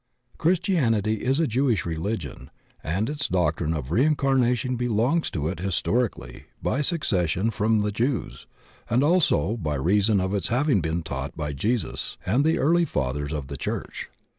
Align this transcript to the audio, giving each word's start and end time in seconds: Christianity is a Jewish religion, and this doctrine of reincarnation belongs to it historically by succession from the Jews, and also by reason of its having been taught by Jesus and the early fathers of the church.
Christianity 0.39 1.23
is 1.23 1.39
a 1.39 1.45
Jewish 1.45 1.85
religion, 1.85 2.49
and 2.83 3.05
this 3.07 3.27
doctrine 3.27 3.75
of 3.75 3.91
reincarnation 3.91 4.75
belongs 4.75 5.29
to 5.29 5.47
it 5.47 5.59
historically 5.59 6.45
by 6.59 6.81
succession 6.81 7.51
from 7.51 7.81
the 7.81 7.91
Jews, 7.91 8.47
and 8.89 9.03
also 9.03 9.57
by 9.57 9.75
reason 9.75 10.19
of 10.19 10.33
its 10.33 10.47
having 10.47 10.81
been 10.81 11.03
taught 11.03 11.37
by 11.37 11.53
Jesus 11.53 12.17
and 12.25 12.43
the 12.43 12.57
early 12.57 12.83
fathers 12.83 13.31
of 13.31 13.45
the 13.45 13.57
church. 13.57 14.09